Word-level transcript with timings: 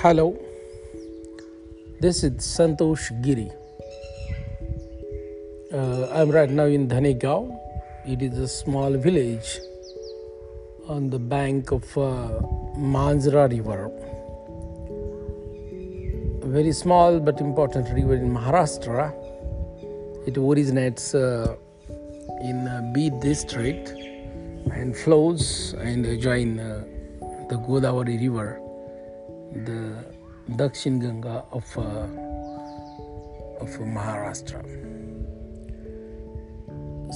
Hello, 0.00 0.38
this 1.98 2.22
is 2.22 2.34
Santosh 2.34 3.10
Giri. 3.20 3.50
Uh, 5.72 6.08
I'm 6.12 6.30
right 6.30 6.48
now 6.48 6.66
in 6.66 6.86
Dhanegaon. 6.86 7.58
It 8.06 8.22
is 8.22 8.38
a 8.38 8.46
small 8.46 8.92
village 8.96 9.58
on 10.86 11.10
the 11.10 11.18
bank 11.18 11.72
of 11.72 11.82
uh, 11.98 12.28
Manjra 12.76 13.50
River. 13.50 13.90
A 16.44 16.46
very 16.46 16.70
small 16.70 17.18
but 17.18 17.40
important 17.40 17.92
river 17.92 18.14
in 18.14 18.32
Maharashtra. 18.32 19.12
It 20.28 20.38
originates 20.38 21.12
uh, 21.12 21.56
in 22.40 22.68
uh, 22.68 23.18
district 23.20 23.88
and 24.70 24.96
flows 24.96 25.72
and 25.72 26.20
join 26.20 26.60
uh, 26.60 26.84
the 27.48 27.56
Godavari 27.56 28.20
River, 28.20 28.60
the 29.52 30.04
Dakshin 30.50 31.00
Ganga 31.00 31.44
of, 31.52 31.78
uh, 31.78 32.06
of 33.60 33.70
Maharashtra. 33.80 34.62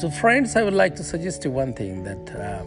So, 0.00 0.10
friends, 0.10 0.56
I 0.56 0.62
would 0.62 0.74
like 0.74 0.94
to 0.96 1.04
suggest 1.04 1.44
you 1.44 1.50
one 1.50 1.74
thing 1.74 2.04
that 2.04 2.30
uh, 2.34 2.64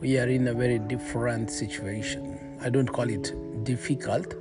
we 0.00 0.18
are 0.18 0.28
in 0.28 0.48
a 0.48 0.54
very 0.54 0.78
different 0.78 1.50
situation. 1.50 2.58
I 2.60 2.68
don't 2.68 2.88
call 2.88 3.08
it 3.08 3.32
difficult, 3.64 4.34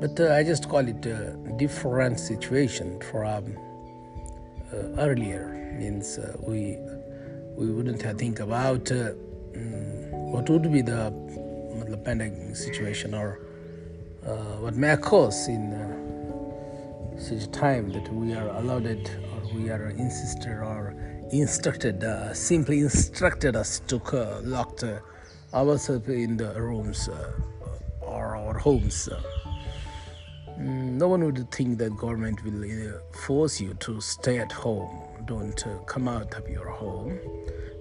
but 0.00 0.18
uh, 0.18 0.34
I 0.34 0.42
just 0.42 0.68
call 0.68 0.88
it 0.88 1.04
a 1.04 1.36
different 1.58 2.18
situation 2.18 3.00
from 3.00 3.56
uh, 4.72 4.76
earlier. 4.98 5.56
Means 5.78 6.18
uh, 6.18 6.36
we 6.40 6.78
we 7.60 7.70
wouldn't 7.70 8.00
think 8.18 8.40
about 8.40 8.90
uh, 8.90 9.12
mm, 9.52 10.10
what 10.32 10.48
would 10.48 10.72
be 10.72 10.80
the, 10.80 11.12
pandemic 12.04 12.56
situation 12.56 13.14
or 13.14 13.40
uh, 14.26 14.60
what 14.62 14.74
may 14.76 14.96
cause 14.96 15.48
in 15.48 15.72
uh, 15.72 17.18
such 17.18 17.50
time 17.52 17.90
that 17.92 18.12
we 18.12 18.34
are 18.34 18.48
allowed 18.48 18.86
or 18.86 19.54
we 19.54 19.70
are 19.70 19.90
insisted 19.90 20.52
or 20.52 20.94
instructed, 21.32 22.02
uh, 22.02 22.32
simply 22.34 22.80
instructed 22.80 23.56
us 23.56 23.80
to 23.86 23.96
uh, 24.12 24.40
lock 24.42 24.82
uh, 24.82 24.98
ourselves 25.54 26.08
in 26.08 26.36
the 26.36 26.60
rooms 26.60 27.08
uh, 27.08 27.32
or 28.00 28.36
our 28.36 28.58
homes. 28.58 29.08
Mm, 30.58 30.98
no 30.98 31.08
one 31.08 31.24
would 31.24 31.50
think 31.50 31.78
that 31.78 31.96
government 31.96 32.44
will 32.44 32.64
uh, 32.64 33.00
force 33.26 33.60
you 33.60 33.74
to 33.80 34.00
stay 34.00 34.38
at 34.38 34.52
home, 34.52 34.90
don't 35.24 35.66
uh, 35.66 35.78
come 35.86 36.08
out 36.08 36.34
of 36.34 36.48
your 36.48 36.68
home, 36.68 37.18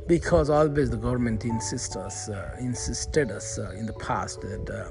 because 0.10 0.50
always 0.50 0.90
the 0.90 0.98
government 0.98 1.46
insists 1.46 1.96
us, 1.96 2.30
uh, 2.30 2.56
insisted 2.60 3.30
us 3.30 3.60
uh, 3.60 3.72
in 3.78 3.86
the 3.86 3.94
past 3.94 4.42
that 4.42 4.68
uh, 4.68 4.90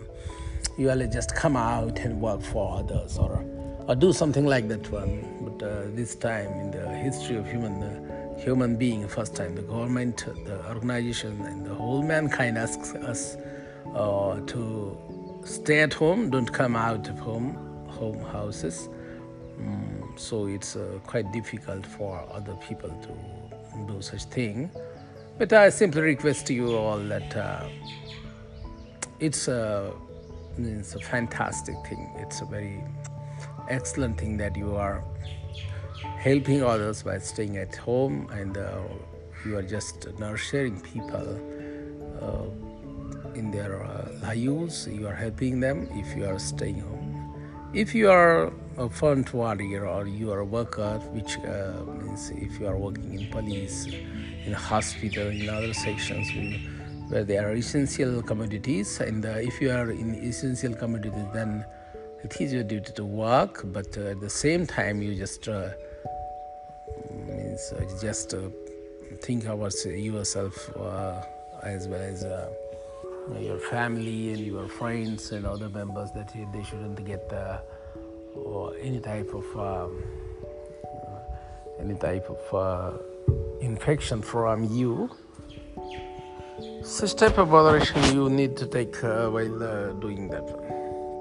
you 0.78 0.86
will 0.86 1.04
just 1.08 1.34
come 1.34 1.56
out 1.56 1.98
and 1.98 2.20
work 2.20 2.40
for 2.40 2.78
others 2.78 3.18
or 3.18 3.44
or 3.88 3.96
do 3.96 4.12
something 4.12 4.46
like 4.46 4.68
that 4.68 4.88
one. 4.92 5.12
But 5.40 5.66
uh, 5.66 5.82
this 5.92 6.14
time 6.14 6.52
in 6.60 6.70
the 6.70 6.88
history 6.88 7.34
of 7.36 7.46
human 7.50 7.82
uh, 7.82 8.38
human 8.38 8.76
being, 8.76 9.08
first 9.08 9.34
time 9.34 9.56
the 9.56 9.62
government, 9.62 10.24
the 10.44 10.64
organization, 10.68 11.40
and 11.42 11.66
the 11.66 11.74
whole 11.74 12.02
mankind 12.02 12.56
asks 12.56 12.94
us 12.94 13.36
uh, 13.96 14.38
to 14.46 14.96
stay 15.44 15.80
at 15.80 15.94
home, 15.94 16.30
don't 16.30 16.52
come 16.52 16.76
out 16.76 17.08
of 17.08 17.18
home, 17.18 17.54
home 17.88 18.20
houses. 18.20 18.88
Mm, 19.60 20.16
so 20.16 20.46
it's 20.46 20.76
quite 21.08 21.32
difficult 21.32 21.84
for 21.84 22.24
other 22.32 22.54
people 22.68 22.90
to 23.06 23.92
do 23.92 24.00
such 24.00 24.22
thing. 24.24 24.70
But 25.38 25.52
I 25.52 25.68
simply 25.68 26.02
request 26.02 26.48
to 26.48 26.54
you 26.54 26.76
all 26.76 26.98
that 26.98 27.36
uh, 27.36 27.68
it's 29.20 29.46
a 29.46 29.92
it's 30.58 30.96
a 30.96 30.98
fantastic 30.98 31.76
thing. 31.88 32.10
It's 32.18 32.40
a 32.40 32.44
very 32.44 32.82
excellent 33.70 34.18
thing 34.18 34.36
that 34.38 34.56
you 34.56 34.74
are 34.74 35.04
helping 36.18 36.64
others 36.64 37.04
by 37.04 37.18
staying 37.18 37.56
at 37.56 37.76
home 37.76 38.28
and 38.32 38.58
uh, 38.58 38.80
you 39.46 39.56
are 39.56 39.62
just 39.62 40.08
nurturing 40.18 40.80
people 40.80 41.28
uh, 42.20 43.38
in 43.38 43.52
their 43.52 43.84
uh, 43.84 44.08
lives. 44.22 44.88
You 44.88 45.06
are 45.06 45.14
helping 45.14 45.60
them 45.60 45.88
if 45.92 46.16
you 46.16 46.24
are 46.26 46.40
staying 46.40 46.80
home. 46.80 47.07
If 47.74 47.94
you 47.94 48.08
are 48.10 48.50
a 48.78 48.88
front 48.88 49.34
warrior 49.34 49.86
or 49.86 50.06
you 50.06 50.32
are 50.32 50.40
a 50.40 50.44
worker, 50.44 50.98
which 51.12 51.36
uh, 51.40 51.84
means 51.84 52.30
if 52.30 52.58
you 52.58 52.66
are 52.66 52.78
working 52.78 53.20
in 53.20 53.30
police, 53.30 53.86
in 54.46 54.54
hospital, 54.54 55.26
in 55.26 55.50
other 55.50 55.74
sections 55.74 56.30
where 57.10 57.24
there 57.24 57.46
are 57.46 57.54
essential 57.54 58.22
commodities, 58.22 59.00
and 59.00 59.24
uh, 59.26 59.30
if 59.36 59.60
you 59.60 59.70
are 59.70 59.90
in 59.90 60.14
essential 60.14 60.74
commodities, 60.74 61.26
then 61.34 61.62
it 62.24 62.40
is 62.40 62.54
your 62.54 62.64
duty 62.64 62.90
to 62.92 63.04
work, 63.04 63.60
but 63.66 63.98
uh, 63.98 64.12
at 64.12 64.20
the 64.20 64.30
same 64.30 64.66
time, 64.66 65.02
you 65.02 65.14
just 65.14 65.46
uh, 65.46 65.68
means 67.26 67.72
uh, 67.72 67.84
just 68.00 68.32
uh, 68.32 68.48
think 69.20 69.44
about 69.44 69.74
yourself 69.84 70.70
as 71.62 71.86
well 71.86 72.00
as 72.00 72.24
your 73.36 73.58
family 73.58 74.32
and 74.32 74.40
your 74.40 74.68
friends 74.68 75.32
and 75.32 75.46
other 75.46 75.68
members 75.68 76.10
that 76.12 76.32
they 76.52 76.62
shouldn't 76.62 77.04
get 77.04 77.30
uh, 77.32 77.58
or 78.34 78.74
any 78.80 79.00
type 79.00 79.30
of 79.34 79.44
um, 79.56 80.02
uh, 80.84 81.80
any 81.80 81.94
type 81.94 82.28
of 82.28 82.54
uh, 82.54 82.98
infection 83.60 84.22
from 84.22 84.64
you. 84.64 85.10
Such 86.82 87.14
type 87.14 87.38
of 87.38 87.50
botheration 87.50 88.02
you 88.14 88.30
need 88.30 88.56
to 88.56 88.66
take 88.66 89.02
uh, 89.04 89.28
while 89.28 89.62
uh, 89.62 89.92
doing 89.92 90.28
that. 90.30 90.46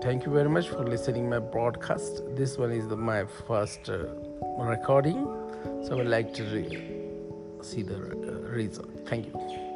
Thank 0.02 0.26
you 0.26 0.32
very 0.32 0.50
much 0.50 0.70
for 0.70 0.84
listening 0.84 1.30
my 1.30 1.40
broadcast. 1.40 2.24
This 2.36 2.58
one 2.58 2.72
is 2.72 2.88
the, 2.88 2.96
my 2.96 3.26
first 3.48 3.90
uh, 3.90 4.06
recording, 4.58 5.26
so 5.84 5.90
I 5.92 5.96
would 5.96 6.08
like 6.08 6.34
to 6.36 6.44
re- 6.44 7.62
see 7.62 7.82
the 7.82 7.96
uh, 7.96 8.50
result. 8.50 8.90
Thank 9.06 9.28
you. 9.28 9.67